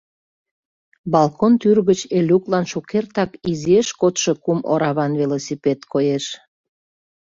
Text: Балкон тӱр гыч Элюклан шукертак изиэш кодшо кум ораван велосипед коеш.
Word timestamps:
Балкон 1.13 1.53
тӱр 1.61 1.77
гыч 1.89 1.99
Элюклан 2.17 2.65
шукертак 2.71 3.31
изиэш 3.51 3.87
кодшо 4.01 4.31
кум 4.43 4.59
ораван 4.71 5.13
велосипед 5.21 5.79
коеш. 5.91 6.25